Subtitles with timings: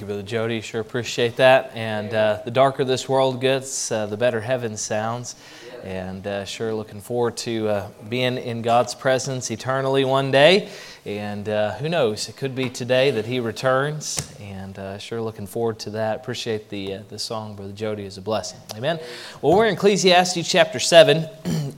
[0.00, 0.62] Thank you, Brother Jody.
[0.62, 1.72] Sure appreciate that.
[1.74, 5.36] And uh, the darker this world gets, uh, the better heaven sounds.
[5.84, 10.70] And uh, sure looking forward to uh, being in God's presence eternally one day.
[11.04, 14.34] And uh, who knows, it could be today that He returns.
[14.40, 16.16] And uh, sure looking forward to that.
[16.16, 18.58] Appreciate the, the song, Brother Jody, is a blessing.
[18.74, 18.98] Amen.
[19.42, 21.28] Well, we're in Ecclesiastes chapter 7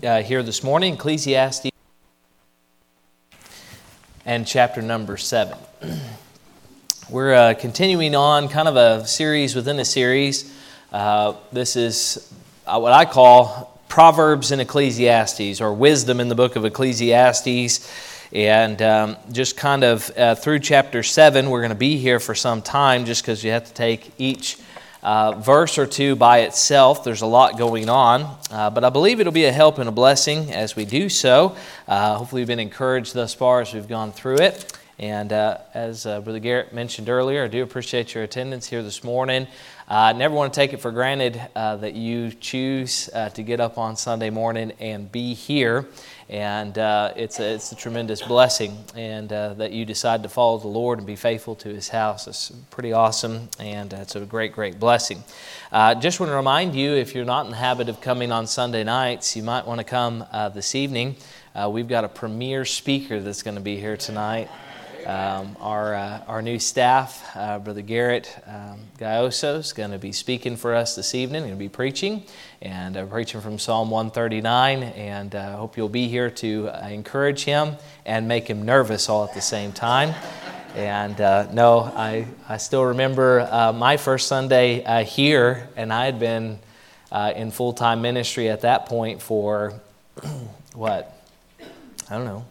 [0.24, 0.94] here this morning.
[0.94, 1.70] Ecclesiastes
[4.24, 5.58] and chapter number 7.
[7.12, 10.50] We're uh, continuing on kind of a series within a series.
[10.90, 12.32] Uh, this is
[12.66, 17.92] uh, what I call Proverbs in Ecclesiastes, or wisdom in the book of Ecclesiastes.
[18.32, 22.34] And um, just kind of uh, through chapter 7, we're going to be here for
[22.34, 24.56] some time just because you have to take each
[25.02, 27.04] uh, verse or two by itself.
[27.04, 29.92] There's a lot going on, uh, but I believe it'll be a help and a
[29.92, 31.54] blessing as we do so.
[31.86, 34.78] Hopefully, you've been encouraged thus far as we've gone through it.
[35.02, 39.02] And uh, as uh, Brother Garrett mentioned earlier, I do appreciate your attendance here this
[39.02, 39.48] morning.
[39.88, 43.42] I uh, never want to take it for granted uh, that you choose uh, to
[43.42, 45.88] get up on Sunday morning and be here.
[46.28, 48.78] And uh, it's, a, it's a tremendous blessing.
[48.94, 52.28] And that you decide to follow the Lord and be faithful to His house.
[52.28, 53.48] It's pretty awesome.
[53.58, 55.24] And it's a great, great blessing.
[55.72, 58.84] just want to remind you if you're not in the habit of coming on Sunday
[58.84, 60.24] nights, you might want to come
[60.54, 61.16] this evening.
[61.70, 64.48] we've got a premier speaker that's going to be here tonight.
[65.06, 70.12] Um, our, uh, our new staff, uh, Brother Garrett um, Gayoso, is going to be
[70.12, 71.42] speaking for us this evening.
[71.42, 72.24] Going to be preaching
[72.60, 74.82] and uh, preaching from Psalm 139.
[74.82, 79.08] And I uh, hope you'll be here to uh, encourage him and make him nervous
[79.08, 80.14] all at the same time.
[80.76, 86.60] And uh, no, I, I still remember my first Sunday here, and I had been
[87.34, 89.80] in full time ministry at that point for
[90.74, 91.18] what?
[92.08, 92.44] I don't know,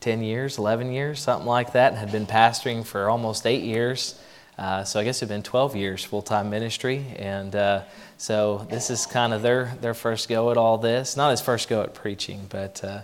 [0.00, 4.18] 10 years, 11 years, something like that, and had been pastoring for almost eight years.
[4.58, 7.04] Uh, so I guess it's been 12 years full time ministry.
[7.16, 7.82] And uh,
[8.18, 11.16] so this is kind of their, their first go at all this.
[11.16, 13.00] Not his first go at preaching, but uh,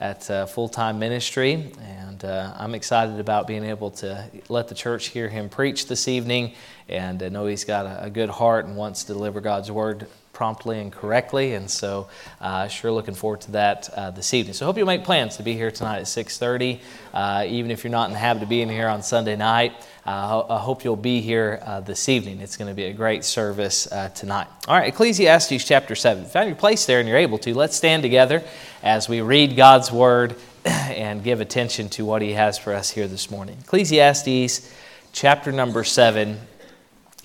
[0.00, 1.72] at uh, full time ministry.
[1.82, 6.08] And uh, I'm excited about being able to let the church hear him preach this
[6.08, 6.54] evening.
[6.88, 10.06] And I know he's got a, a good heart and wants to deliver God's word
[10.40, 11.52] promptly and correctly.
[11.52, 12.08] And so,
[12.40, 14.54] uh, sure looking forward to that uh, this evening.
[14.54, 16.80] So, hope you'll make plans to be here tonight at 6:30.
[17.12, 19.74] Uh, even if you're not in the habit of being here on Sunday night,
[20.06, 22.40] uh, I hope you'll be here uh, this evening.
[22.40, 24.46] It's going to be a great service uh, tonight.
[24.66, 26.24] All right, Ecclesiastes chapter 7.
[26.24, 28.42] Find your place there and you're able to, let's stand together
[28.82, 33.06] as we read God's word and give attention to what He has for us here
[33.06, 33.58] this morning.
[33.60, 34.72] Ecclesiastes
[35.12, 36.38] chapter number 7.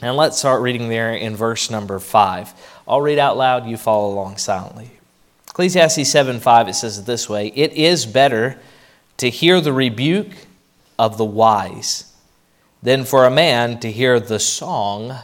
[0.01, 2.53] And let's start reading there in verse number 5.
[2.87, 4.91] I'll read out loud, you follow along silently.
[5.49, 8.59] Ecclesiastes 7 5, it says it this way It is better
[9.17, 10.33] to hear the rebuke
[10.99, 12.13] of the wise
[12.83, 15.17] than for a man to hear the song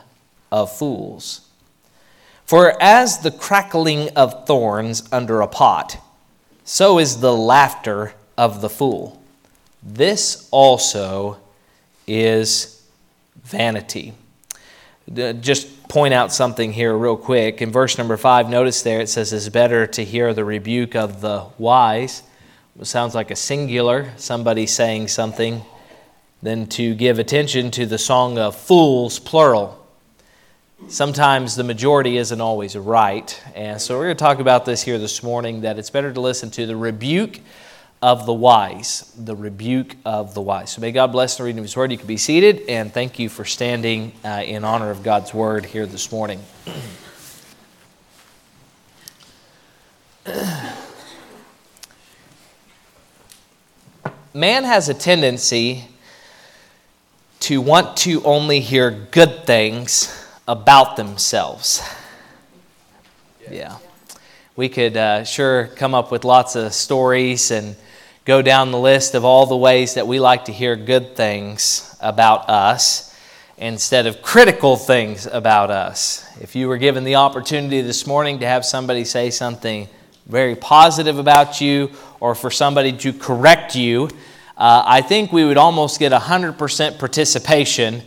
[0.52, 1.48] of fools.
[2.46, 5.98] For as the crackling of thorns under a pot,
[6.66, 9.22] so is the laughter of the fool.
[9.84, 11.38] This also
[12.08, 12.82] is
[13.44, 14.14] vanity.
[15.14, 17.62] Just point out something here, real quick.
[17.62, 21.20] In verse number five, notice there it says it's better to hear the rebuke of
[21.20, 22.24] the wise.
[22.80, 25.62] It sounds like a singular, somebody saying something,
[26.42, 29.86] than to give attention to the song of fools, plural.
[30.88, 33.38] Sometimes the majority isn't always right.
[33.54, 36.22] And so we're going to talk about this here this morning that it's better to
[36.22, 37.42] listen to the rebuke
[38.02, 40.72] of the wise, the rebuke of the wise.
[40.72, 41.92] So may God bless the reading of His Word.
[41.92, 45.66] You can be seated, and thank you for standing uh, in honor of God's Word
[45.66, 46.40] here this morning.
[54.34, 55.86] Man has a tendency
[57.42, 61.82] to want to only hear good things about themselves.
[63.50, 63.78] Yeah.
[64.56, 67.76] We could uh, sure come up with lots of stories and
[68.24, 71.96] go down the list of all the ways that we like to hear good things
[72.00, 73.16] about us
[73.58, 76.26] instead of critical things about us.
[76.40, 79.88] If you were given the opportunity this morning to have somebody say something
[80.28, 81.90] very positive about you
[82.20, 84.10] or for somebody to correct you,
[84.56, 88.04] uh, I think we would almost get 100% participation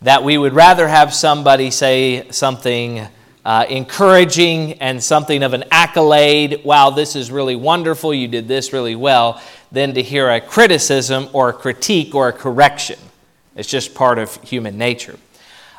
[0.00, 3.06] that we would rather have somebody say something
[3.44, 6.62] uh, encouraging and something of an accolade.
[6.64, 8.12] Wow, this is really wonderful.
[8.12, 9.40] You did this really well.
[9.72, 12.98] Than to hear a criticism or a critique or a correction.
[13.54, 15.18] It's just part of human nature.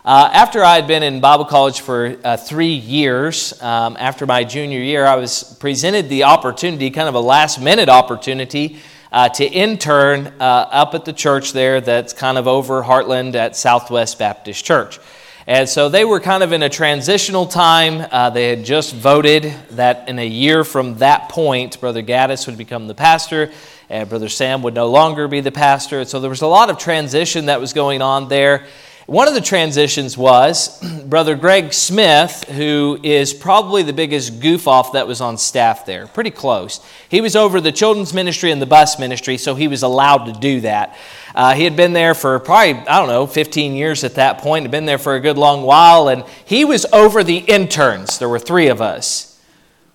[0.03, 4.43] Uh, after I had been in Bible college for uh, three years, um, after my
[4.43, 8.79] junior year, I was presented the opportunity, kind of a last minute opportunity,
[9.11, 13.55] uh, to intern uh, up at the church there that's kind of over Heartland at
[13.55, 14.99] Southwest Baptist Church.
[15.47, 18.07] And so they were kind of in a transitional time.
[18.11, 22.57] Uh, they had just voted that in a year from that point, Brother Gaddis would
[22.57, 23.51] become the pastor
[23.89, 25.99] and Brother Sam would no longer be the pastor.
[25.99, 28.65] And so there was a lot of transition that was going on there.
[29.07, 34.93] One of the transitions was Brother Greg Smith, who is probably the biggest goof off
[34.93, 36.79] that was on staff there, pretty close.
[37.09, 40.39] He was over the children's ministry and the bus ministry, so he was allowed to
[40.39, 40.95] do that.
[41.33, 44.63] Uh, he had been there for probably, I don't know, 15 years at that point,
[44.63, 48.19] had been there for a good long while, and he was over the interns.
[48.19, 49.39] There were three of us.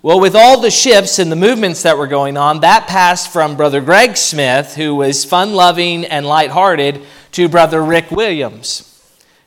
[0.02, 3.56] Well, with all the shifts and the movements that were going on, that passed from
[3.56, 7.02] Brother Greg Smith, who was fun loving and lighthearted,
[7.32, 8.92] to Brother Rick Williams.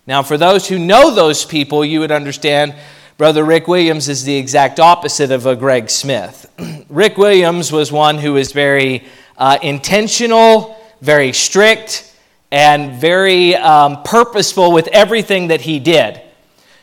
[0.05, 2.75] Now, for those who know those people, you would understand
[3.19, 6.49] Brother Rick Williams is the exact opposite of a Greg Smith.
[6.89, 9.05] Rick Williams was one who was very
[9.37, 12.13] uh, intentional, very strict,
[12.51, 16.21] and very um, purposeful with everything that he did.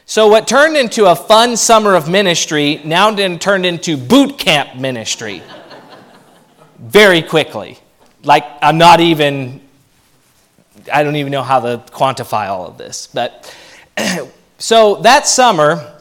[0.05, 5.43] So, what turned into a fun summer of ministry now turned into boot camp ministry
[6.79, 7.79] very quickly.
[8.23, 9.61] Like, I'm not even,
[10.93, 13.09] I don't even know how to quantify all of this.
[13.09, 13.53] But
[14.59, 16.01] so that summer,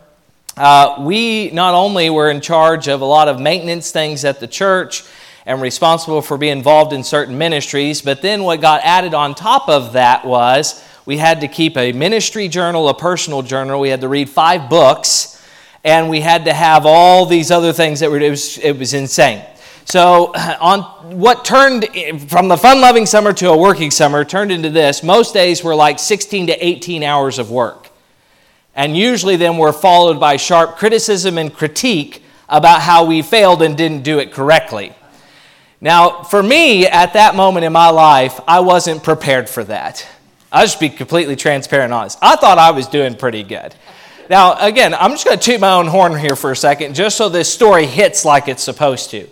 [0.57, 4.47] uh, we not only were in charge of a lot of maintenance things at the
[4.47, 5.03] church
[5.45, 9.69] and responsible for being involved in certain ministries, but then what got added on top
[9.69, 13.79] of that was we had to keep a ministry journal, a personal journal.
[13.79, 15.39] We had to read five books,
[15.83, 18.95] and we had to have all these other things that were, it was, it was
[18.95, 19.45] insane.
[19.85, 20.81] So, on
[21.19, 21.85] what turned
[22.27, 25.75] from the fun loving summer to a working summer turned into this, most days were
[25.75, 27.89] like 16 to 18 hours of work.
[28.75, 33.77] And usually then were followed by sharp criticism and critique about how we failed and
[33.77, 34.93] didn't do it correctly.
[35.85, 40.03] Now, for me, at that moment in my life, I wasn't prepared for that.
[40.51, 42.17] I'll just be completely transparent and honest.
[42.23, 43.75] I thought I was doing pretty good.
[44.27, 47.15] Now, again, I'm just going to toot my own horn here for a second, just
[47.15, 49.27] so this story hits like it's supposed to.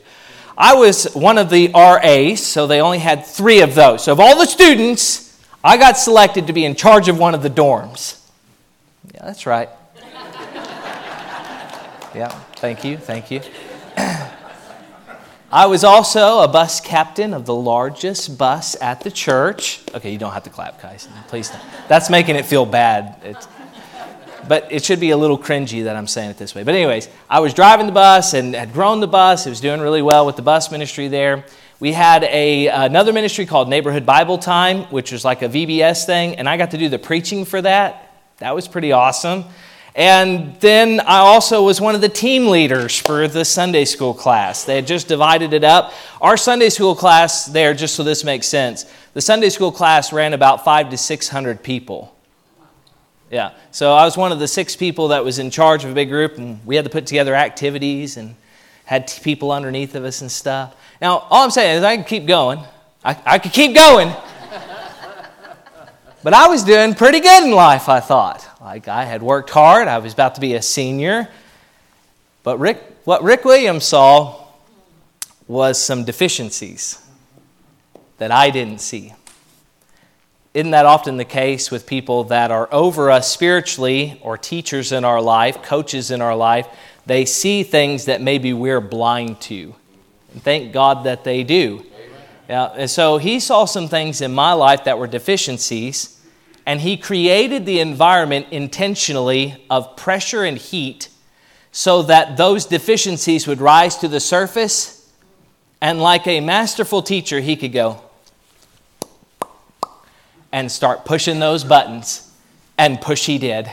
[0.55, 4.03] I was one of the RAs, so they only had three of those.
[4.03, 7.41] So, of all the students, I got selected to be in charge of one of
[7.41, 8.21] the dorms.
[9.11, 9.69] Yeah, that's right.
[12.13, 13.41] yeah, thank you, thank you.
[15.53, 19.81] I was also a bus captain of the largest bus at the church.
[19.93, 21.07] Okay, you don't have to clap, guys.
[21.27, 21.61] Please don't.
[21.87, 23.21] That's making it feel bad.
[23.23, 23.47] It's,
[24.47, 26.63] but it should be a little cringy that I'm saying it this way.
[26.63, 29.45] But, anyways, I was driving the bus and had grown the bus.
[29.45, 31.45] It was doing really well with the bus ministry there.
[31.79, 36.37] We had a, another ministry called Neighborhood Bible Time, which was like a VBS thing,
[36.37, 38.11] and I got to do the preaching for that.
[38.39, 39.45] That was pretty awesome.
[39.95, 44.65] And then I also was one of the team leaders for the Sunday school class.
[44.65, 45.93] They had just divided it up.
[46.19, 50.33] Our Sunday school class there, just so this makes sense, the Sunday school class ran
[50.33, 52.15] about five to 600 people.
[53.29, 55.93] Yeah, so I was one of the six people that was in charge of a
[55.93, 58.35] big group, and we had to put together activities and
[58.85, 60.75] had people underneath of us and stuff.
[61.01, 62.59] Now, all I'm saying is I can keep going.
[63.03, 64.07] I, I could keep going.
[66.23, 68.47] but I was doing pretty good in life, I thought.
[68.63, 71.27] Like I had worked hard, I was about to be a senior.
[72.43, 74.47] But Rick, what Rick Williams saw
[75.49, 76.97] was some deficiencies
[78.19, 79.13] that I didn't see.
[80.53, 85.03] Isn't that often the case with people that are over us spiritually or teachers in
[85.03, 86.67] our life, coaches in our life?
[87.05, 89.75] They see things that maybe we're blind to.
[90.31, 91.85] And thank God that they do.
[92.47, 96.12] Yeah, and so he saw some things in my life that were deficiencies
[96.65, 101.09] and he created the environment intentionally of pressure and heat
[101.71, 105.11] so that those deficiencies would rise to the surface.
[105.81, 108.01] And like a masterful teacher, he could go
[110.51, 112.29] and start pushing those buttons.
[112.77, 113.71] And push he did.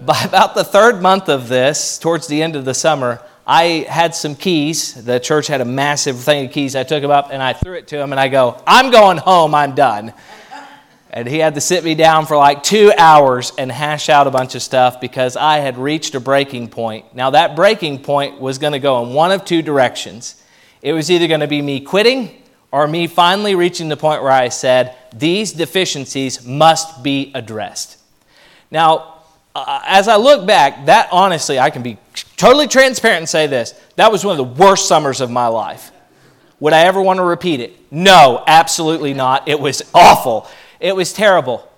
[0.00, 4.14] By about the third month of this, towards the end of the summer, I had
[4.14, 5.04] some keys.
[5.04, 6.74] The church had a massive thing of keys.
[6.74, 9.18] I took them up and I threw it to him and I go, I'm going
[9.18, 10.12] home, I'm done.
[11.16, 14.30] And he had to sit me down for like two hours and hash out a
[14.30, 17.14] bunch of stuff because I had reached a breaking point.
[17.14, 20.44] Now, that breaking point was going to go in one of two directions.
[20.82, 24.30] It was either going to be me quitting or me finally reaching the point where
[24.30, 27.96] I said, These deficiencies must be addressed.
[28.70, 29.14] Now,
[29.54, 31.96] uh, as I look back, that honestly, I can be
[32.36, 35.92] totally transparent and say this that was one of the worst summers of my life.
[36.60, 37.74] Would I ever want to repeat it?
[37.90, 39.48] No, absolutely not.
[39.48, 40.46] It was awful.
[40.80, 41.68] It was terrible,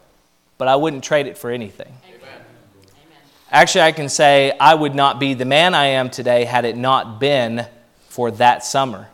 [0.56, 1.92] but I wouldn't trade it for anything.
[2.04, 2.42] Amen.
[3.50, 6.76] Actually, I can say I would not be the man I am today had it
[6.76, 7.66] not been
[8.08, 9.08] for that summer.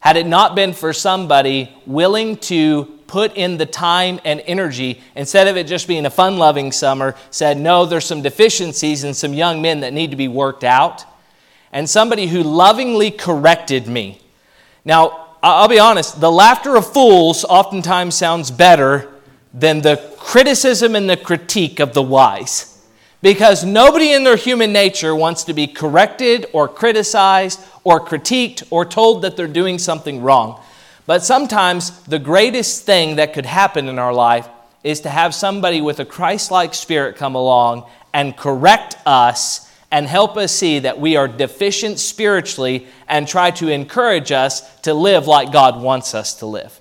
[0.00, 5.48] had it not been for somebody willing to put in the time and energy instead
[5.48, 9.32] of it just being a fun loving summer said no there's some deficiencies in some
[9.32, 11.04] young men that need to be worked out
[11.72, 14.20] and somebody who lovingly corrected me
[14.84, 19.10] now i'll be honest the laughter of fools oftentimes sounds better
[19.54, 22.70] than the criticism and the critique of the wise.
[23.22, 28.84] Because nobody in their human nature wants to be corrected or criticized or critiqued or
[28.84, 30.60] told that they're doing something wrong.
[31.06, 34.48] But sometimes the greatest thing that could happen in our life
[34.82, 40.08] is to have somebody with a Christ like spirit come along and correct us and
[40.08, 45.28] help us see that we are deficient spiritually and try to encourage us to live
[45.28, 46.80] like God wants us to live.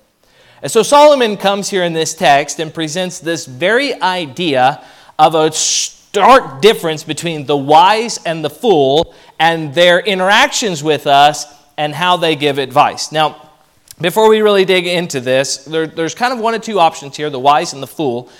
[0.63, 4.83] And so Solomon comes here in this text and presents this very idea
[5.19, 11.45] of a stark difference between the wise and the fool and their interactions with us
[11.77, 13.11] and how they give advice.
[13.11, 13.51] Now,
[14.01, 17.29] before we really dig into this, there, there's kind of one of two options here
[17.29, 18.31] the wise and the fool.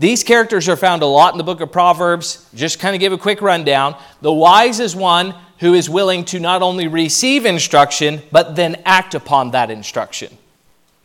[0.00, 2.48] These characters are found a lot in the book of Proverbs.
[2.54, 3.94] Just kind of give a quick rundown.
[4.22, 9.14] The wise is one who is willing to not only receive instruction, but then act
[9.14, 10.34] upon that instruction.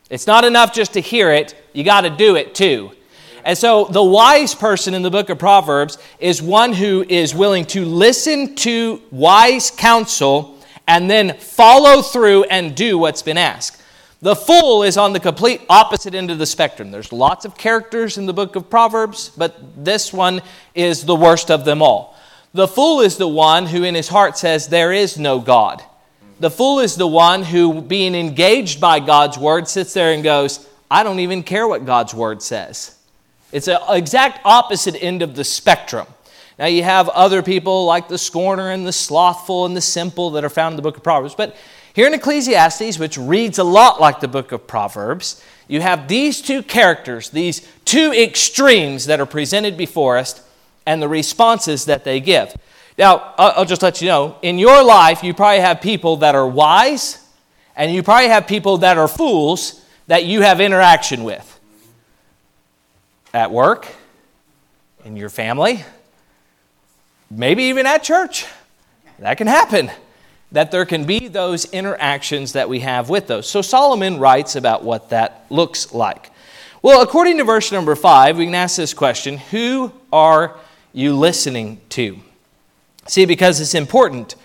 [0.10, 2.92] It's not enough just to hear it, you got to do it too.
[3.44, 7.66] And so the wise person in the book of Proverbs is one who is willing
[7.66, 13.82] to listen to wise counsel and then follow through and do what's been asked.
[14.22, 16.92] The fool is on the complete opposite end of the spectrum.
[16.92, 20.42] There's lots of characters in the book of Proverbs, but this one
[20.74, 22.18] is the worst of them all.
[22.54, 25.84] The fool is the one who in his heart says, There is no God.
[26.40, 30.68] The fool is the one who, being engaged by God's word, sits there and goes,
[30.90, 32.98] I don't even care what God's word says.
[33.52, 36.08] It's an exact opposite end of the spectrum.
[36.58, 40.44] Now, you have other people like the scorner and the slothful and the simple that
[40.46, 41.56] are found in the book of Proverbs, but
[41.96, 46.42] here in Ecclesiastes, which reads a lot like the book of Proverbs, you have these
[46.42, 50.46] two characters, these two extremes that are presented before us,
[50.86, 52.54] and the responses that they give.
[52.98, 56.46] Now, I'll just let you know in your life, you probably have people that are
[56.46, 57.26] wise,
[57.78, 61.60] and you probably have people that are fools that you have interaction with.
[63.34, 63.88] At work,
[65.06, 65.86] in your family,
[67.32, 68.46] maybe even at church.
[69.20, 69.90] That can happen
[70.56, 73.46] that there can be those interactions that we have with those.
[73.46, 76.32] So Solomon writes about what that looks like.
[76.82, 80.56] Well, according to verse number five, we can ask this question Who are
[80.94, 82.22] you listening to?
[83.06, 84.36] See, because it's important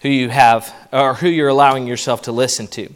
[0.00, 2.88] who you have or who you're allowing yourself to listen to.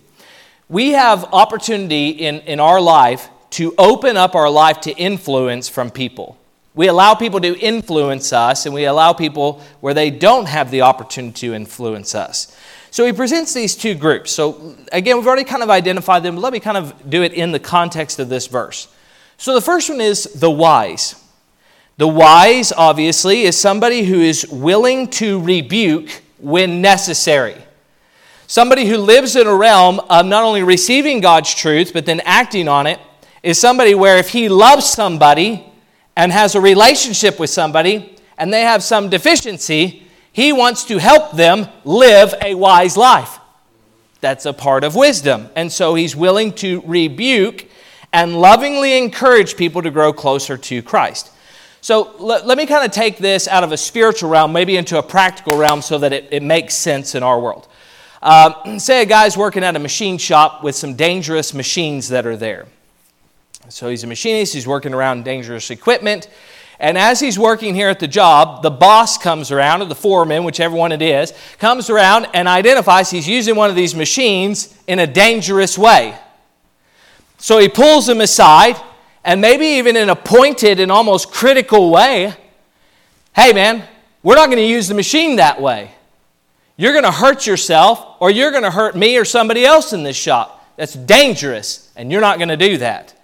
[0.71, 5.91] We have opportunity in, in our life to open up our life to influence from
[5.91, 6.39] people.
[6.77, 10.83] We allow people to influence us, and we allow people where they don't have the
[10.83, 12.57] opportunity to influence us.
[12.91, 14.31] So he presents these two groups.
[14.31, 17.33] So again, we've already kind of identified them, but let me kind of do it
[17.33, 18.89] in the context of this verse.
[19.39, 21.15] So the first one is the wise.
[21.97, 27.57] The wise, obviously, is somebody who is willing to rebuke when necessary.
[28.47, 32.69] Somebody who lives in a realm of not only receiving God's truth, but then acting
[32.69, 33.01] on it,
[33.43, 35.66] is somebody where if he loves somebody,
[36.17, 41.33] and has a relationship with somebody and they have some deficiency, he wants to help
[41.33, 43.39] them live a wise life.
[44.21, 45.49] That's a part of wisdom.
[45.55, 47.67] And so he's willing to rebuke
[48.13, 51.31] and lovingly encourage people to grow closer to Christ.
[51.81, 54.99] So let, let me kind of take this out of a spiritual realm, maybe into
[54.99, 57.69] a practical realm, so that it, it makes sense in our world.
[58.23, 62.37] Uh, say a guy's working at a machine shop with some dangerous machines that are
[62.37, 62.67] there.
[63.69, 66.29] So he's a machinist, he's working around dangerous equipment.
[66.79, 70.45] And as he's working here at the job, the boss comes around, or the foreman,
[70.45, 74.99] whichever one it is, comes around and identifies he's using one of these machines in
[74.99, 76.19] a dangerous way.
[77.39, 78.77] So he pulls him aside,
[79.25, 82.35] and maybe even in a pointed and almost critical way
[83.37, 83.87] hey, man,
[84.23, 85.91] we're not going to use the machine that way.
[86.79, 90.03] You're going to hurt yourself, or you're going to hurt me or somebody else in
[90.03, 90.75] this shop.
[90.77, 93.15] That's dangerous, and you're not going to do that.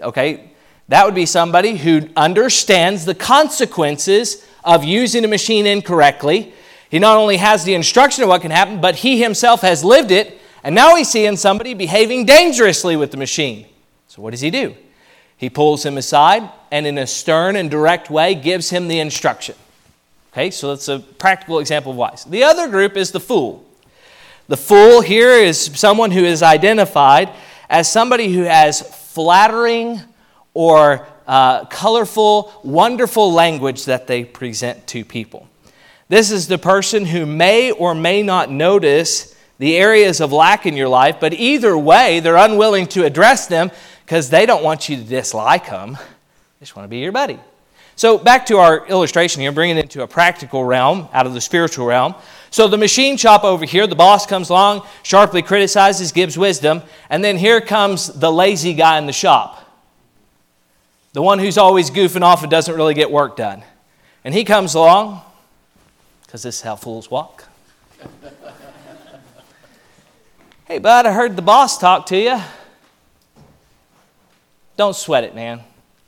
[0.00, 0.50] Okay?
[0.88, 6.52] That would be somebody who understands the consequences of using a machine incorrectly.
[6.90, 10.10] He not only has the instruction of what can happen, but he himself has lived
[10.10, 13.66] it, and now he's seeing somebody behaving dangerously with the machine.
[14.08, 14.74] So, what does he do?
[15.36, 19.54] He pulls him aside and, in a stern and direct way, gives him the instruction.
[20.32, 22.24] Okay, so that's a practical example of wise.
[22.24, 23.64] The other group is the fool.
[24.48, 27.30] The fool here is someone who is identified
[27.70, 30.00] as somebody who has flattering
[30.52, 35.48] or uh, colorful, wonderful language that they present to people.
[36.08, 40.76] This is the person who may or may not notice the areas of lack in
[40.76, 43.70] your life, but either way, they're unwilling to address them
[44.04, 45.92] because they don't want you to dislike them.
[45.92, 47.38] They just want to be your buddy.
[47.94, 51.40] So, back to our illustration here, bringing it into a practical realm out of the
[51.40, 52.14] spiritual realm.
[52.50, 57.22] So, the machine shop over here, the boss comes along, sharply criticizes, gives wisdom, and
[57.22, 59.64] then here comes the lazy guy in the shop.
[61.12, 63.62] The one who's always goofing off and doesn't really get work done.
[64.24, 65.22] And he comes along,
[66.22, 67.44] because this is how fools walk.
[70.66, 72.40] hey, bud, I heard the boss talk to you.
[74.76, 75.60] Don't sweat it, man.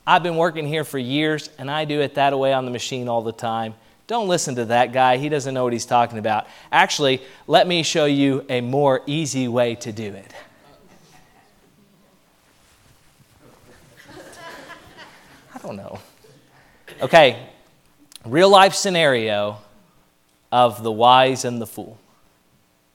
[0.05, 3.09] I've been working here for years, and I do it that way on the machine
[3.09, 3.75] all the time.
[4.07, 5.17] Don't listen to that guy.
[5.17, 6.47] He doesn't know what he's talking about.
[6.71, 10.33] Actually, let me show you a more easy way to do it.
[15.55, 16.01] I don't know.
[17.01, 17.49] Okay,
[18.25, 19.59] real life scenario
[20.51, 21.99] of the wise and the fool.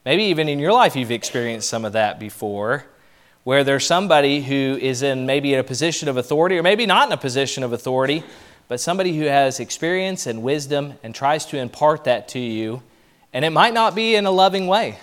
[0.06, 2.86] Maybe even in your life you've experienced some of that before,
[3.44, 7.08] where there's somebody who is in maybe in a position of authority, or maybe not
[7.08, 8.24] in a position of authority,
[8.68, 12.82] but somebody who has experience and wisdom and tries to impart that to you,
[13.34, 15.00] and it might not be in a loving way.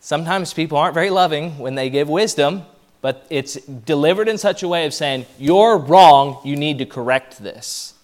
[0.00, 2.62] Sometimes people aren't very loving when they give wisdom,
[3.02, 7.38] but it's delivered in such a way of saying, You're wrong, you need to correct
[7.42, 7.94] this.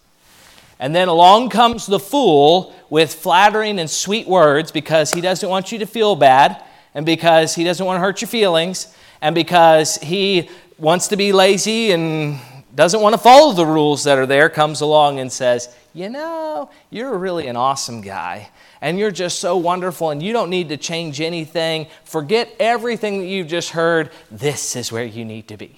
[0.78, 5.72] And then along comes the fool with flattering and sweet words because he doesn't want
[5.72, 6.62] you to feel bad
[6.94, 11.32] and because he doesn't want to hurt your feelings and because he wants to be
[11.32, 12.38] lazy and
[12.76, 16.70] doesn't want to follow the rules that are there comes along and says, You know,
[16.90, 18.50] you're really an awesome guy
[18.82, 21.86] and you're just so wonderful and you don't need to change anything.
[22.04, 24.10] Forget everything that you've just heard.
[24.30, 25.74] This is where you need to be.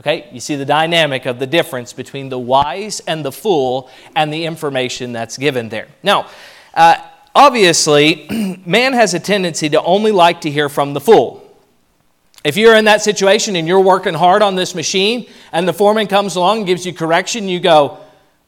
[0.00, 4.30] Okay, you see the dynamic of the difference between the wise and the fool and
[4.32, 5.86] the information that's given there.
[6.02, 6.28] Now,
[6.74, 6.96] uh,
[7.34, 8.26] obviously,
[8.66, 11.45] man has a tendency to only like to hear from the fool.
[12.46, 16.06] If you're in that situation and you're working hard on this machine and the foreman
[16.06, 17.98] comes along and gives you correction, you go,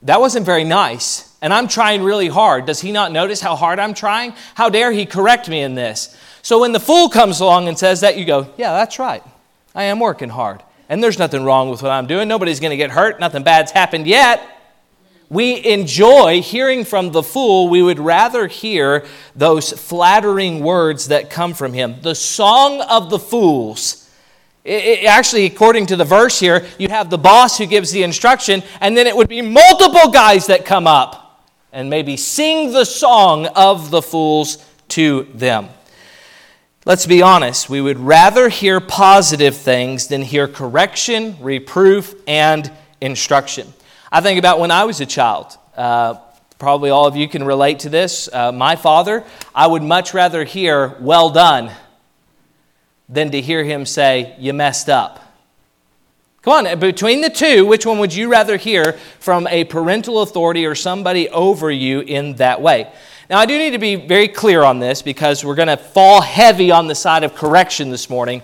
[0.03, 1.37] That wasn't very nice.
[1.43, 2.65] And I'm trying really hard.
[2.65, 4.35] Does he not notice how hard I'm trying?
[4.55, 6.17] How dare he correct me in this?
[6.43, 9.25] So when the fool comes along and says that, you go, Yeah, that's right.
[9.75, 12.29] I am working hard and there's nothing wrong with what I'm doing.
[12.29, 13.19] Nobody's going to get hurt.
[13.19, 14.41] Nothing bad's happened yet.
[15.31, 17.69] We enjoy hearing from the fool.
[17.69, 19.05] We would rather hear
[19.37, 21.97] those flattering words that come from him.
[22.01, 24.11] The song of the fools.
[24.65, 28.03] It, it, actually, according to the verse here, you have the boss who gives the
[28.03, 32.85] instruction, and then it would be multiple guys that come up and maybe sing the
[32.85, 35.69] song of the fools to them.
[36.87, 43.75] Let's be honest, we would rather hear positive things than hear correction, reproof, and instruction.
[44.11, 45.59] I think about when I was a child.
[45.77, 46.15] Uh,
[46.59, 48.29] probably all of you can relate to this.
[48.33, 49.23] Uh, my father,
[49.55, 51.71] I would much rather hear, well done,
[53.09, 55.25] than to hear him say, you messed up.
[56.41, 60.65] Come on, between the two, which one would you rather hear from a parental authority
[60.65, 62.91] or somebody over you in that way?
[63.29, 66.23] Now, I do need to be very clear on this because we're going to fall
[66.23, 68.41] heavy on the side of correction this morning.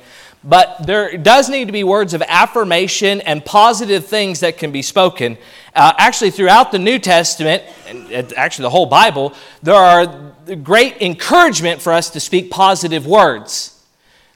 [0.47, 4.83] But there does need to be words of affirmation and positive things that can be
[4.83, 5.39] spoken.
[5.75, 11.81] Uh, actually, throughout the New Testament, and actually the whole Bible, there are great encouragement
[11.81, 13.83] for us to speak positive words.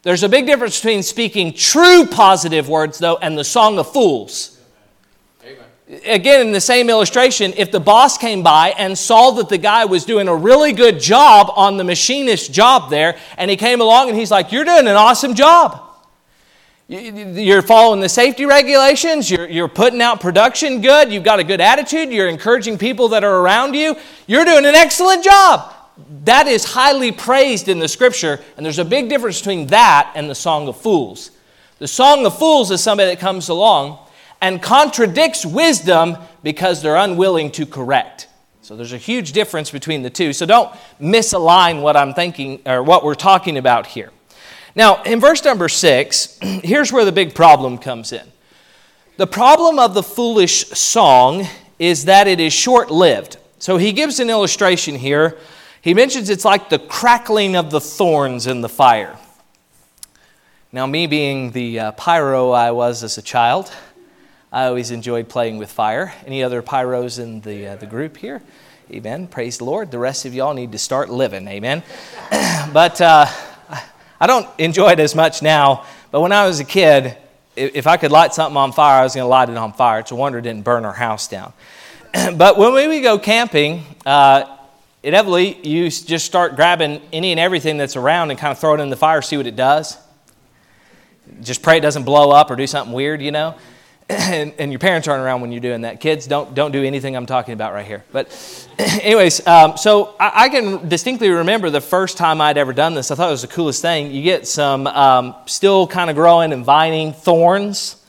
[0.02, 4.58] There's a big difference between speaking true positive words, though, and the song of fools
[6.04, 9.84] again, in the same illustration, if the boss came by and saw that the guy
[9.84, 14.08] was doing a really good job on the machinist job there, and he came along
[14.08, 15.87] and he's like, You're doing an awesome job.
[16.90, 21.60] You're following the safety regulations, you're, you're putting out production good, you've got a good
[21.60, 23.94] attitude, you're encouraging people that are around you,
[24.26, 25.74] you're doing an excellent job.
[26.24, 30.30] That is highly praised in the scripture, and there's a big difference between that and
[30.30, 31.30] the Song of Fools.
[31.78, 33.98] The Song of Fools is somebody that comes along
[34.40, 38.28] and contradicts wisdom because they're unwilling to correct.
[38.62, 40.32] So there's a huge difference between the two.
[40.32, 44.10] So don't misalign what I'm thinking or what we're talking about here.
[44.78, 48.24] Now, in verse number six, here's where the big problem comes in.
[49.16, 51.48] The problem of the foolish song
[51.80, 53.38] is that it is short lived.
[53.58, 55.36] So he gives an illustration here.
[55.82, 59.18] He mentions it's like the crackling of the thorns in the fire.
[60.70, 63.72] Now, me being the uh, pyro I was as a child,
[64.52, 66.14] I always enjoyed playing with fire.
[66.24, 68.42] Any other pyros in the, uh, the group here?
[68.92, 69.26] Amen.
[69.26, 69.90] Praise the Lord.
[69.90, 71.48] The rest of y'all need to start living.
[71.48, 71.82] Amen.
[72.72, 73.26] but uh,
[74.20, 75.84] I don't enjoy it as much now.
[76.10, 77.16] But when I was a kid,
[77.56, 80.00] if I could light something on fire, I was going to light it on fire.
[80.00, 81.52] It's a wonder it didn't burn our house down.
[82.36, 84.56] but when we would go camping, uh,
[85.02, 88.80] inevitably you just start grabbing any and everything that's around and kind of throw it
[88.80, 89.96] in the fire, see what it does.
[91.42, 93.54] Just pray it doesn't blow up or do something weird, you know.
[94.28, 96.00] And, and your parents aren't around when you're doing that.
[96.00, 98.04] Kids, don't don't do anything I'm talking about right here.
[98.10, 98.28] But,
[98.78, 103.10] anyways, um, so I, I, can distinctly remember the first time I'd ever done this.
[103.10, 104.10] I thought it was the coolest thing.
[104.10, 108.02] You get some um, still kind of growing and vining thorns,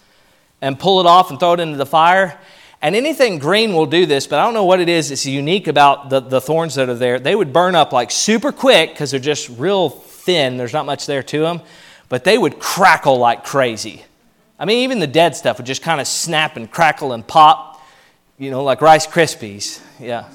[0.62, 2.40] and pull it off and throw it into the fire
[2.82, 5.68] and anything green will do this, but I don't know what it is It's unique
[5.68, 7.20] about the, the thorns that are there.
[7.20, 10.58] They would burn up like super quick because they're just real thin.
[10.58, 11.62] There's not much there to them,
[12.08, 14.06] but they would crackle like crazy.
[14.60, 17.82] I mean, even the dead stuff would just kind of snap and crackle and pop,
[18.38, 19.82] you know, like Rice Krispies.
[20.00, 20.30] Yeah.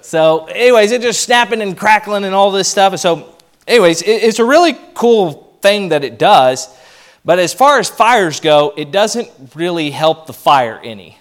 [0.00, 2.92] So, anyways, it just snapping and crackling and all this stuff.
[2.92, 3.36] And so,
[3.68, 6.68] anyways, it's a really cool thing that it does.
[7.24, 11.18] But as far as fires go, it doesn't really help the fire any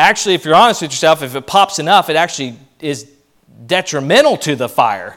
[0.00, 3.08] actually, if you're honest with yourself, if it pops enough, it actually is
[3.66, 5.16] detrimental to the fire.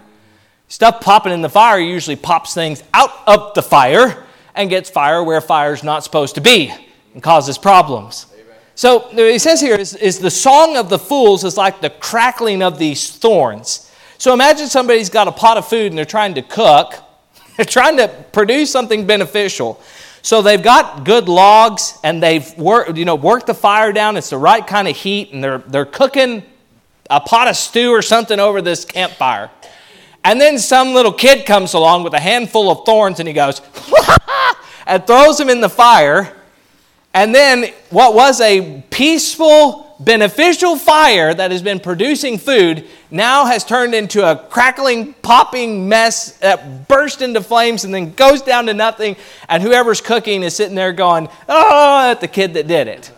[0.68, 4.23] Stuff popping in the fire usually pops things out of the fire
[4.56, 6.74] and gets fire where fire's not supposed to be
[7.14, 8.28] and causes problems.
[8.76, 12.64] So he says here is, is the song of the fools is like the crackling
[12.64, 13.92] of these thorns.
[14.18, 16.96] So imagine somebody's got a pot of food and they're trying to cook.
[17.58, 19.80] They're trying to produce something beneficial.
[20.24, 24.18] So they've got good logs and they've worked, you know, worked the fire down.
[24.18, 26.42] It's the right kind of heat and they're, they're cooking
[27.12, 29.52] a pot of stew or something over this campfire.
[30.24, 33.62] And then some little kid comes along with a handful of thorns and he goes,
[34.88, 36.34] and throws them in the fire.
[37.14, 43.64] And then what was a peaceful beneficial fire that has been producing food now has
[43.64, 48.74] turned into a crackling, popping mess that bursts into flames and then goes down to
[48.74, 49.16] nothing.
[49.48, 53.12] And whoever's cooking is sitting there going, oh, at the kid that did it.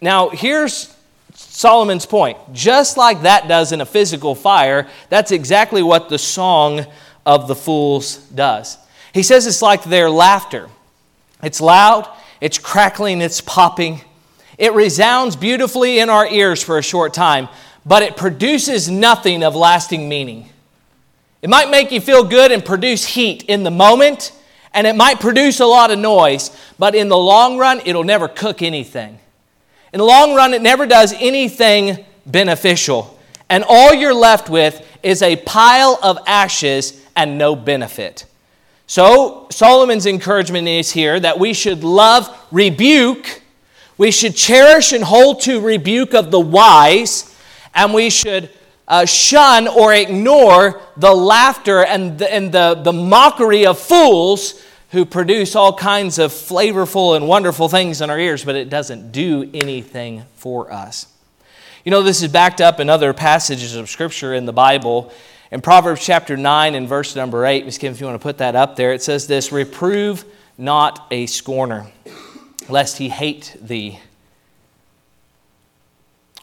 [0.00, 0.94] Now, here's
[1.38, 2.36] Solomon's point.
[2.52, 6.84] Just like that does in a physical fire, that's exactly what the song
[7.24, 8.76] of the fools does.
[9.14, 10.68] He says it's like their laughter.
[11.40, 12.08] It's loud,
[12.40, 14.00] it's crackling, it's popping.
[14.58, 17.48] It resounds beautifully in our ears for a short time,
[17.86, 20.48] but it produces nothing of lasting meaning.
[21.40, 24.32] It might make you feel good and produce heat in the moment,
[24.74, 28.26] and it might produce a lot of noise, but in the long run, it'll never
[28.26, 29.20] cook anything.
[29.92, 33.18] In the long run, it never does anything beneficial.
[33.48, 38.26] And all you're left with is a pile of ashes and no benefit.
[38.86, 43.42] So, Solomon's encouragement is here that we should love rebuke
[43.98, 47.34] we should cherish and hold to rebuke of the wise,
[47.74, 48.48] and we should
[48.86, 55.04] uh, shun or ignore the laughter and, the, and the, the mockery of fools who
[55.04, 59.48] produce all kinds of flavorful and wonderful things in our ears, but it doesn't do
[59.52, 61.06] anything for us.
[61.84, 65.12] You know, this is backed up in other passages of Scripture in the Bible.
[65.50, 67.78] In Proverbs chapter 9 and verse number 8, Ms.
[67.78, 70.24] Kim, if you want to put that up there, it says this Reprove
[70.56, 71.86] not a scorner
[72.68, 73.98] lest he hate thee.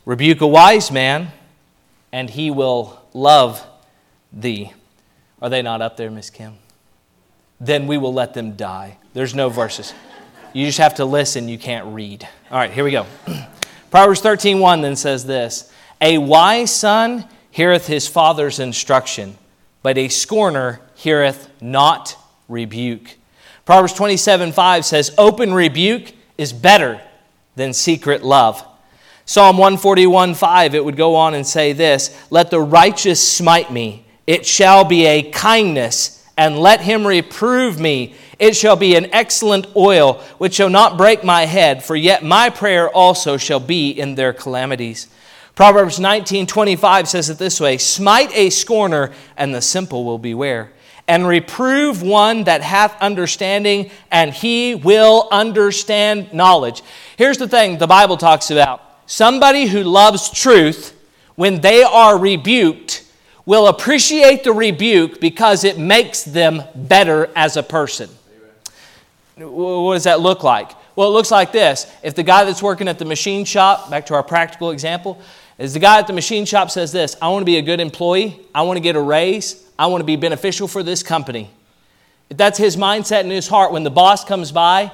[0.06, 1.32] Rebuke a wise man,
[2.12, 3.66] and he will love
[4.32, 4.72] thee.
[5.42, 6.58] Are they not up there, Miss Kim?
[7.60, 8.98] Then we will let them die.
[9.14, 9.94] There's no verses.
[10.54, 12.28] You just have to listen, you can't read.
[12.52, 13.06] All right, here we go.
[13.92, 19.38] Proverbs 13:1 then says this: A wise son heareth his father's instruction,
[19.82, 23.16] but a scorner heareth not rebuke.
[23.66, 27.02] Proverbs 27 5 says, Open rebuke is better
[27.56, 28.66] than secret love.
[29.26, 34.06] Psalm 141 5, it would go on and say this Let the righteous smite me,
[34.28, 38.16] it shall be a kindness, and let him reprove me.
[38.40, 42.50] It shall be an excellent oil, which shall not break my head, for yet my
[42.50, 45.08] prayer also shall be in their calamities.
[45.56, 50.72] Proverbs 19:25 says it this way Smite a scorner, and the simple will beware
[51.08, 56.82] and reprove one that hath understanding, and he will understand knowledge.
[57.18, 60.94] Here's the thing the Bible talks about somebody who loves truth,
[61.36, 63.04] when they are rebuked,
[63.46, 68.10] will appreciate the rebuke because it makes them better as a person.
[69.38, 70.72] What does that look like?
[70.96, 71.92] Well, it looks like this.
[72.04, 75.20] If the guy that's working at the machine shop, back to our practical example,
[75.58, 77.80] is the guy at the machine shop says this I want to be a good
[77.80, 81.50] employee, I want to get a raise, I want to be beneficial for this company.
[82.30, 84.92] If that's his mindset in his heart, when the boss comes by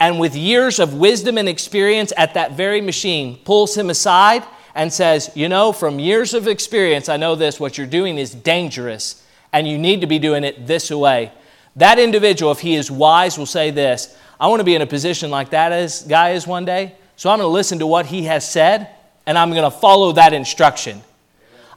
[0.00, 4.42] and with years of wisdom and experience at that very machine pulls him aside
[4.74, 8.34] and says, You know, from years of experience, I know this, what you're doing is
[8.34, 11.30] dangerous and you need to be doing it this way.
[11.76, 14.86] That individual, if he is wise, will say this I want to be in a
[14.86, 18.24] position like that guy is one day, so I'm going to listen to what he
[18.24, 18.88] has said
[19.26, 21.00] and I'm going to follow that instruction.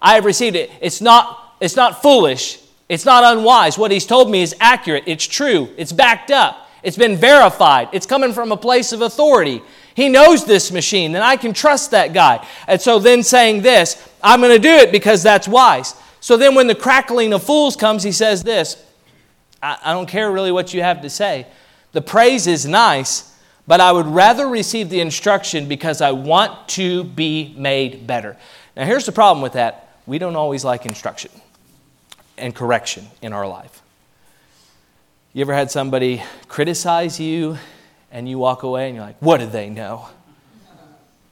[0.02, 0.72] I have received it.
[0.82, 2.60] It's not, it's not foolish.
[2.90, 3.78] It's not unwise.
[3.78, 5.04] What he's told me is accurate.
[5.08, 5.70] It's true.
[5.78, 6.70] It's backed up.
[6.84, 7.90] It's been verified.
[7.94, 9.62] It's coming from a place of authority.
[9.96, 12.46] He knows this machine, and I can trust that guy.
[12.68, 15.96] And so then saying this, I'm going to do it because that's wise.
[16.20, 18.84] So then when the crackling of fools comes, he says this
[19.64, 21.48] I, I don't care really what you have to say.
[21.94, 23.34] The praise is nice,
[23.68, 28.36] but I would rather receive the instruction because I want to be made better.
[28.76, 31.32] Now, here's the problem with that we don't always like instruction
[32.38, 33.82] and correction in our life.
[35.32, 37.58] You ever had somebody criticize you
[38.16, 40.08] and you walk away and you're like, what did they know?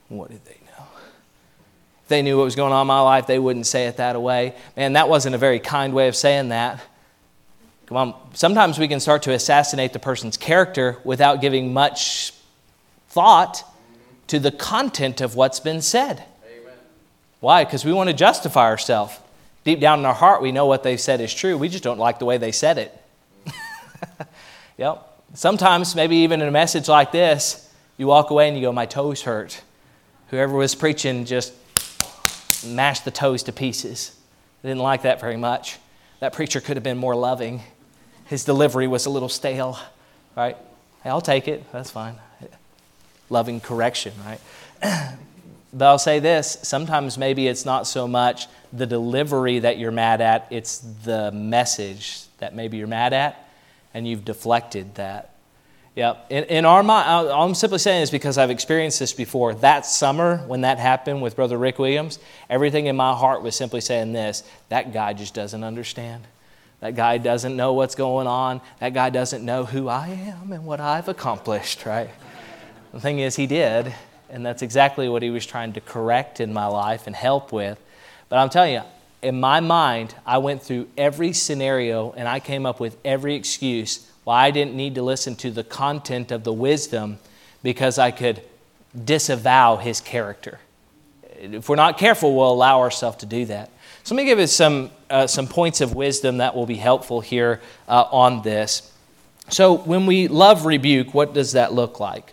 [0.08, 0.84] What did they know?
[2.02, 4.20] If they knew what was going on in my life, they wouldn't say it that
[4.20, 4.54] way.
[4.76, 6.82] Man, that wasn't a very kind way of saying that.
[7.86, 12.34] Come on, sometimes we can start to assassinate the person's character without giving much
[13.08, 13.64] thought
[14.26, 16.22] to the content of what's been said.
[16.44, 16.74] Amen.
[17.40, 17.64] Why?
[17.64, 19.18] Because we want to justify ourselves.
[19.64, 21.56] Deep down in our heart, we know what they've said is true.
[21.56, 23.02] We just don't like the way they said it.
[24.76, 25.13] yep.
[25.34, 28.86] Sometimes, maybe even in a message like this, you walk away and you go, My
[28.86, 29.62] toes hurt.
[30.28, 31.52] Whoever was preaching just
[32.66, 34.16] mashed the toes to pieces.
[34.62, 35.78] I didn't like that very much.
[36.20, 37.62] That preacher could have been more loving
[38.26, 39.78] his delivery was a little stale,
[40.36, 40.56] right?
[41.02, 41.70] Hey, I'll take it.
[41.72, 42.16] That's fine.
[43.30, 44.40] Loving correction, right?
[45.72, 50.20] but I'll say this sometimes maybe it's not so much the delivery that you're mad
[50.20, 53.43] at, it's the message that maybe you're mad at,
[53.94, 55.30] and you've deflected that.
[55.94, 59.54] Yeah, in, in our mind, all I'm simply saying is because I've experienced this before.
[59.54, 62.18] That summer, when that happened with Brother Rick Williams,
[62.50, 66.24] everything in my heart was simply saying this that guy just doesn't understand.
[66.80, 68.60] That guy doesn't know what's going on.
[68.80, 72.10] That guy doesn't know who I am and what I've accomplished, right?
[72.92, 73.94] The thing is, he did,
[74.28, 77.80] and that's exactly what he was trying to correct in my life and help with.
[78.28, 78.82] But I'm telling you,
[79.24, 84.10] in my mind, I went through every scenario and I came up with every excuse
[84.24, 87.18] why I didn't need to listen to the content of the wisdom
[87.62, 88.42] because I could
[89.04, 90.60] disavow his character.
[91.38, 93.70] If we're not careful, we'll allow ourselves to do that.
[94.02, 97.22] So let me give you some, uh, some points of wisdom that will be helpful
[97.22, 98.92] here uh, on this.
[99.50, 102.32] So, when we love rebuke, what does that look like?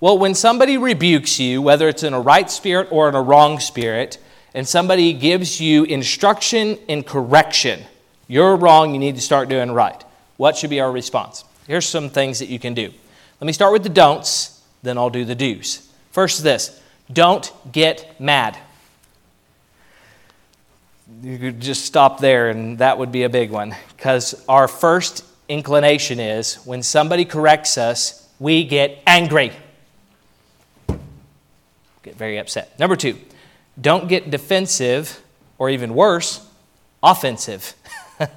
[0.00, 3.60] Well, when somebody rebukes you, whether it's in a right spirit or in a wrong
[3.60, 4.18] spirit,
[4.54, 7.80] and somebody gives you instruction and correction,
[8.26, 10.02] you're wrong, you need to start doing right.
[10.36, 11.44] What should be our response?
[11.66, 12.92] Here's some things that you can do.
[13.40, 15.88] Let me start with the don'ts, then I'll do the do's.
[16.10, 16.82] First, is this
[17.12, 18.58] don't get mad
[21.22, 23.74] you could just stop there, and that would be a big one.
[23.96, 29.52] Because our first inclination is when somebody corrects us, we get angry,
[32.02, 32.78] get very upset.
[32.78, 33.18] Number two,
[33.80, 35.22] don't get defensive,
[35.58, 36.44] or even worse,
[37.02, 37.74] offensive.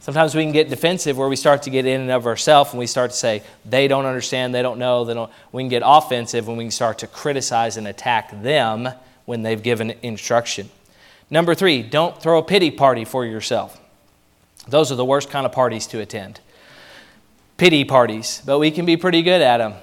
[0.00, 2.78] Sometimes we can get defensive where we start to get in and of ourselves and
[2.78, 5.30] we start to say, they don't understand, they don't know, they don't.
[5.52, 8.88] We can get offensive when we can start to criticize and attack them
[9.24, 10.70] when they've given instruction.
[11.30, 13.80] Number three, don't throw a pity party for yourself.
[14.68, 16.40] Those are the worst kind of parties to attend.
[17.56, 19.74] Pity parties, but we can be pretty good at them.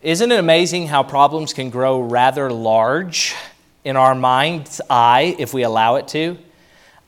[0.00, 3.34] Isn't it amazing how problems can grow rather large
[3.84, 6.38] in our mind's eye if we allow it to?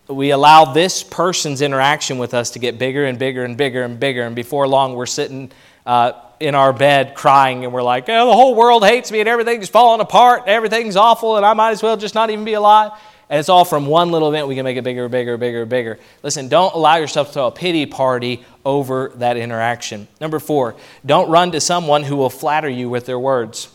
[0.09, 3.99] We allow this person's interaction with us to get bigger and bigger and bigger and
[3.99, 5.51] bigger, and before long, we're sitting
[5.87, 9.29] uh, in our bed crying and we're like, oh, the whole world hates me and
[9.29, 12.55] everything's falling apart, and everything's awful, and I might as well just not even be
[12.55, 12.93] alive
[13.29, 14.49] and it's all from one little event.
[14.49, 15.99] We can make it bigger, bigger, bigger, bigger.
[16.23, 20.09] Listen, don't allow yourself to throw a pity party over that interaction.
[20.21, 23.75] Number four, don't run to someone who will flatter you with their words.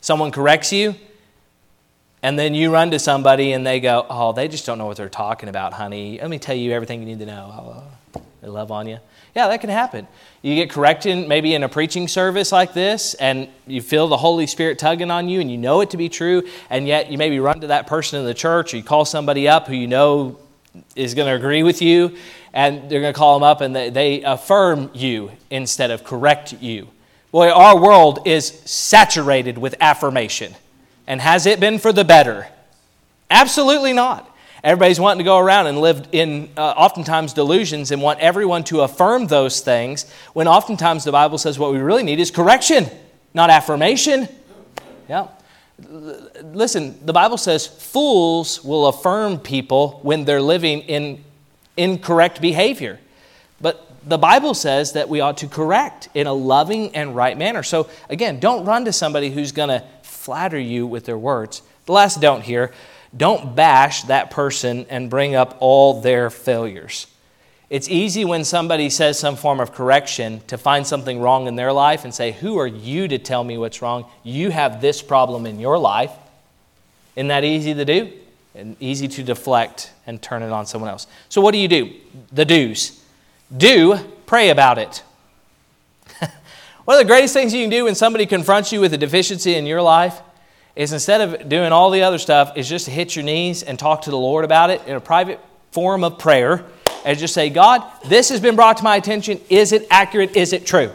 [0.00, 0.94] Someone corrects you,
[2.22, 4.96] and then you run to somebody and they go, Oh, they just don't know what
[4.96, 6.18] they're talking about, honey.
[6.20, 7.84] Let me tell you everything you need to know.
[8.14, 8.98] Oh, they love on you.
[9.34, 10.08] Yeah, that can happen.
[10.42, 14.46] You get corrected maybe in a preaching service like this, and you feel the Holy
[14.46, 17.38] Spirit tugging on you, and you know it to be true, and yet you maybe
[17.38, 20.38] run to that person in the church, or you call somebody up who you know
[20.96, 22.16] is going to agree with you,
[22.52, 26.54] and they're going to call them up and they, they affirm you instead of correct
[26.60, 26.88] you.
[27.30, 30.54] Boy, our world is saturated with affirmation.
[31.08, 32.46] And has it been for the better?
[33.30, 34.30] Absolutely not.
[34.62, 38.82] Everybody's wanting to go around and live in uh, oftentimes delusions and want everyone to
[38.82, 42.86] affirm those things when oftentimes the Bible says what we really need is correction,
[43.32, 44.28] not affirmation.
[45.08, 45.28] Yeah.
[46.42, 51.24] Listen, the Bible says fools will affirm people when they're living in
[51.78, 52.98] incorrect behavior.
[53.60, 57.62] But the Bible says that we ought to correct in a loving and right manner.
[57.62, 59.84] So, again, don't run to somebody who's going to
[60.28, 61.62] flatter you with their words.
[61.86, 62.70] The last don't here
[63.16, 67.06] Don't bash that person and bring up all their failures.
[67.70, 71.72] It's easy when somebody says some form of correction to find something wrong in their
[71.72, 74.04] life and say, Who are you to tell me what's wrong?
[74.22, 76.12] You have this problem in your life.
[77.16, 78.12] Isn't that easy to do?
[78.54, 81.06] And easy to deflect and turn it on someone else.
[81.30, 81.94] So, what do you do?
[82.32, 83.02] The do's.
[83.56, 85.02] Do pray about it.
[86.88, 89.56] One of the greatest things you can do when somebody confronts you with a deficiency
[89.56, 90.22] in your life
[90.74, 93.78] is instead of doing all the other stuff, is just to hit your knees and
[93.78, 95.38] talk to the Lord about it in a private
[95.70, 96.64] form of prayer
[97.04, 99.38] and just say, God, this has been brought to my attention.
[99.50, 100.34] Is it accurate?
[100.34, 100.90] Is it true?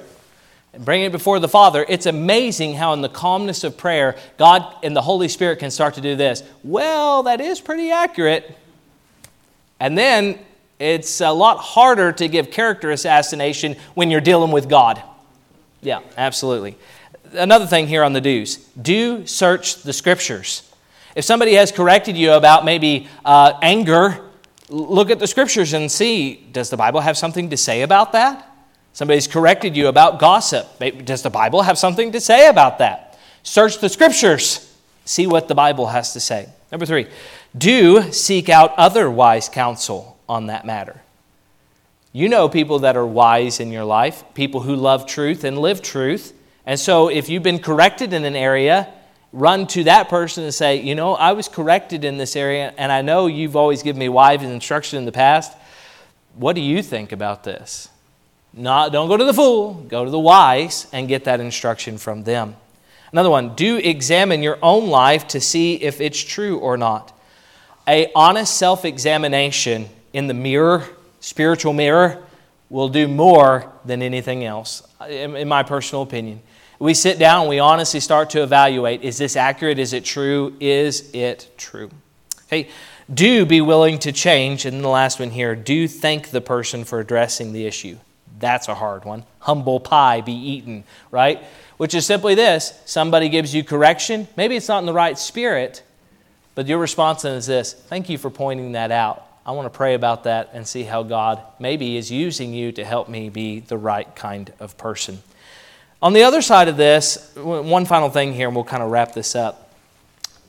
[0.73, 1.85] And bring it before the Father.
[1.87, 5.93] It's amazing how, in the calmness of prayer, God and the Holy Spirit can start
[5.93, 6.41] to do this.
[6.63, 8.57] Well, that is pretty accurate.
[9.79, 10.39] And then
[10.79, 14.99] it's a lot harder to give character assassination when you're dealing with God.
[15.83, 16.77] Yeah, absolutely.
[17.33, 20.69] Another thing here on the do's do search the scriptures.
[21.15, 24.21] If somebody has corrected you about maybe uh, anger,
[24.69, 28.49] look at the scriptures and see does the Bible have something to say about that?
[28.93, 30.67] Somebody's corrected you about gossip.
[31.05, 33.19] Does the Bible have something to say about that?
[33.43, 36.49] Search the scriptures, see what the Bible has to say.
[36.71, 37.07] Number three,
[37.57, 41.01] do seek out other wise counsel on that matter.
[42.15, 45.81] You know people that are wise in your life, people who love truth and live
[45.81, 46.31] truth.
[46.63, 48.87] And so if you've been corrected in an area,
[49.31, 52.91] run to that person and say, You know, I was corrected in this area, and
[52.91, 55.57] I know you've always given me wise instruction in the past.
[56.35, 57.89] What do you think about this?
[58.53, 62.23] Not, don't go to the fool, go to the wise and get that instruction from
[62.23, 62.55] them.
[63.11, 67.11] Another one, do examine your own life to see if it's true or not.
[67.87, 70.87] A honest self-examination in the mirror,
[71.23, 72.21] spiritual mirror,
[72.69, 76.41] will do more than anything else, in my personal opinion
[76.83, 79.79] we sit down we honestly start to evaluate is this accurate?
[79.79, 80.53] Is it true?
[80.59, 81.89] Is it true?
[82.47, 82.67] Okay,
[83.11, 84.65] do be willing to change.
[84.65, 87.97] And the last one here do thank the person for addressing the issue.
[88.37, 89.23] That's a hard one.
[89.39, 91.41] Humble pie be eaten, right?
[91.77, 94.27] Which is simply this somebody gives you correction.
[94.35, 95.83] Maybe it's not in the right spirit,
[96.53, 99.25] but your response is this thank you for pointing that out.
[99.45, 102.85] I want to pray about that and see how God maybe is using you to
[102.85, 105.21] help me be the right kind of person.
[106.01, 109.13] On the other side of this, one final thing here, and we'll kind of wrap
[109.13, 109.73] this up.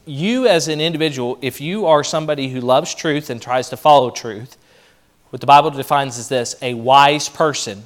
[0.06, 4.10] You, as an individual, if you are somebody who loves truth and tries to follow
[4.10, 4.56] truth,
[5.30, 7.84] what the Bible defines as this a wise person,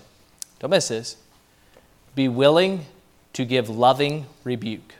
[0.59, 1.17] don't miss this,
[2.15, 2.85] be willing
[3.33, 4.95] to give loving rebuke.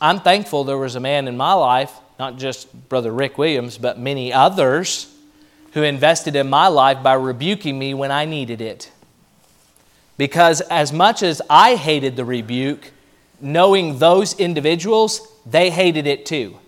[0.00, 3.98] I'm thankful there was a man in my life, not just Brother Rick Williams, but
[3.98, 5.12] many others,
[5.72, 8.90] who invested in my life by rebuking me when I needed it.
[10.16, 12.90] Because as much as I hated the rebuke,
[13.40, 16.58] knowing those individuals, they hated it too.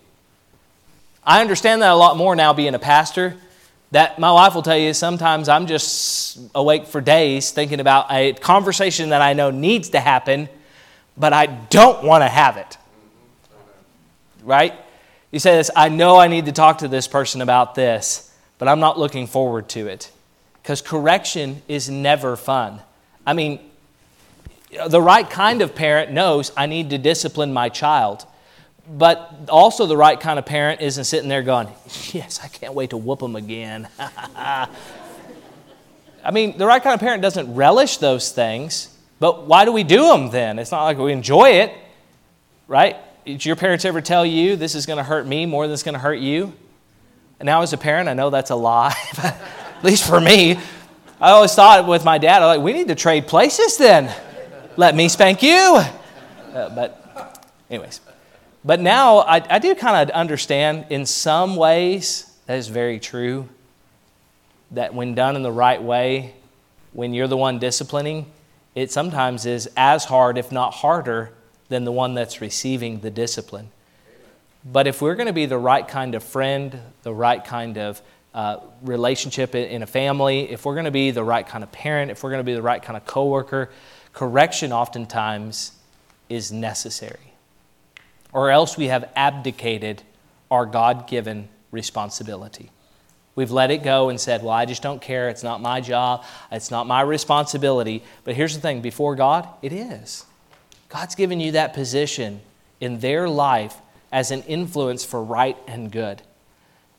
[1.23, 3.35] I understand that a lot more now being a pastor.
[3.91, 8.33] That my wife will tell you sometimes I'm just awake for days thinking about a
[8.33, 10.47] conversation that I know needs to happen,
[11.17, 12.77] but I don't want to have it.
[14.43, 14.73] Right?
[15.31, 18.67] You say this, I know I need to talk to this person about this, but
[18.67, 20.11] I'm not looking forward to it.
[20.61, 22.81] Because correction is never fun.
[23.25, 23.59] I mean,
[24.87, 28.25] the right kind of parent knows I need to discipline my child.
[28.91, 31.67] But also, the right kind of parent isn't sitting there going,
[32.11, 33.87] Yes, I can't wait to whoop them again.
[34.35, 34.67] I
[36.31, 40.07] mean, the right kind of parent doesn't relish those things, but why do we do
[40.07, 40.57] them then?
[40.57, 41.71] It's not like we enjoy it,
[42.67, 42.97] right?
[43.29, 45.83] Did your parents ever tell you this is going to hurt me more than it's
[45.83, 46.51] going to hurt you?
[47.39, 50.55] And now, as a parent, I know that's a lie, at least for me.
[51.21, 54.11] I always thought with my dad, I'm like, we need to trade places then.
[54.77, 55.53] Let me spank you.
[55.53, 58.01] Uh, but, anyways.
[58.65, 63.47] But now I, I do kind of understand in some ways that is very true.
[64.71, 66.33] That when done in the right way,
[66.93, 68.25] when you're the one disciplining,
[68.73, 71.31] it sometimes is as hard, if not harder,
[71.69, 73.69] than the one that's receiving the discipline.
[74.65, 78.01] But if we're going to be the right kind of friend, the right kind of
[78.33, 82.11] uh, relationship in a family, if we're going to be the right kind of parent,
[82.11, 83.69] if we're going to be the right kind of coworker,
[84.13, 85.71] correction oftentimes
[86.27, 87.33] is necessary.
[88.33, 90.03] Or else we have abdicated
[90.51, 92.69] our God given responsibility.
[93.35, 95.29] We've let it go and said, Well, I just don't care.
[95.29, 96.25] It's not my job.
[96.51, 98.03] It's not my responsibility.
[98.23, 100.25] But here's the thing before God, it is.
[100.89, 102.41] God's given you that position
[102.81, 103.77] in their life
[104.11, 106.21] as an influence for right and good.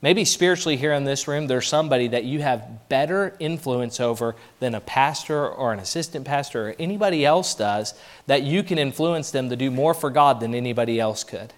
[0.03, 4.75] Maybe spiritually here in this room, there's somebody that you have better influence over than
[4.75, 7.93] a pastor or an assistant pastor or anybody else does,
[8.27, 11.53] that you can influence them to do more for God than anybody else could.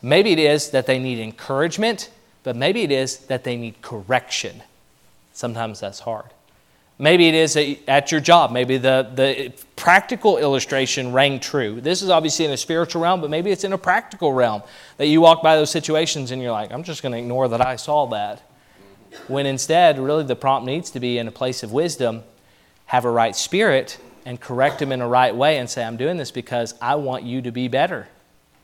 [0.00, 2.10] Maybe it is that they need encouragement,
[2.44, 4.62] but maybe it is that they need correction.
[5.34, 6.30] Sometimes that's hard.
[6.98, 8.50] Maybe it is at your job.
[8.50, 11.80] Maybe the, the practical illustration rang true.
[11.80, 14.62] This is obviously in a spiritual realm, but maybe it's in a practical realm
[14.96, 17.64] that you walk by those situations and you're like, I'm just going to ignore that
[17.64, 18.42] I saw that.
[19.28, 22.24] When instead, really, the prompt needs to be in a place of wisdom,
[22.86, 26.16] have a right spirit, and correct them in a right way and say, I'm doing
[26.16, 28.08] this because I want you to be better.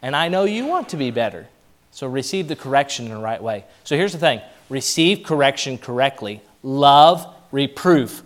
[0.03, 1.47] And I know you want to be better.
[1.93, 3.65] So receive the correction in the right way.
[3.85, 8.25] So here's the thing receive correction correctly, love reproof.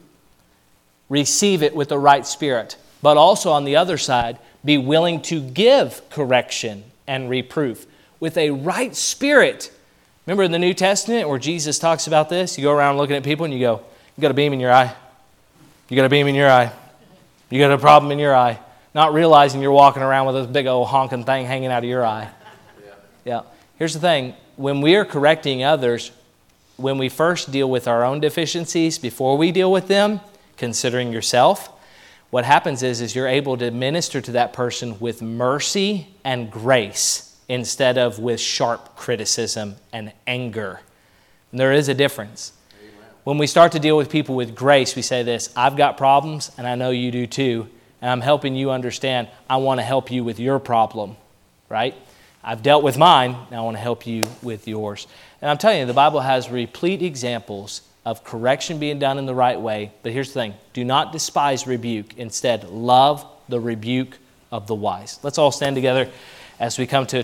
[1.11, 2.76] Receive it with the right spirit.
[3.03, 7.87] But also on the other side, be willing to give correction and reproof
[8.20, 9.70] with a right spirit.
[10.26, 12.57] Remember in the New Testament where Jesus talks about this?
[12.57, 13.83] You go around looking at people and you go,
[14.16, 14.95] You got a beam in your eye.
[15.91, 16.72] You got a beam in your eye.
[17.51, 18.59] You got a problem in your eye.
[18.95, 22.05] Not realizing you're walking around with this big old honking thing hanging out of your
[22.05, 22.31] eye.
[22.85, 22.93] Yeah.
[23.24, 23.43] yeah.
[23.79, 26.11] Here's the thing when we are correcting others,
[26.79, 30.20] when we first deal with our own deficiencies, before we deal with them,
[30.57, 31.70] considering yourself,
[32.31, 37.37] what happens is, is you're able to minister to that person with mercy and grace
[37.49, 40.81] instead of with sharp criticism and anger.
[41.51, 42.53] And there is a difference.
[42.81, 43.09] Amen.
[43.24, 46.53] When we start to deal with people with grace, we say this I've got problems,
[46.59, 47.68] and I know you do too,
[48.01, 49.29] and I'm helping you understand.
[49.51, 51.16] I want to help you with your problem,
[51.68, 51.95] right?
[52.45, 55.07] I've dealt with mine, now I want to help you with yours.
[55.41, 59.34] And I'm telling you, the Bible has replete examples of correction being done in the
[59.34, 59.93] right way.
[60.03, 62.16] But here's the thing do not despise rebuke.
[62.18, 64.18] Instead, love the rebuke
[64.51, 65.18] of the wise.
[65.22, 66.11] Let's all stand together
[66.59, 67.16] as we come to